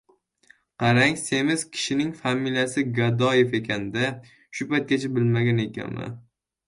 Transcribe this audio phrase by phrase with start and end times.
[0.83, 4.09] Qarang, semiz kishining familiyasi Gadoyev ekan-da!
[4.61, 6.19] Shu paytgacha bilmagan ekanman.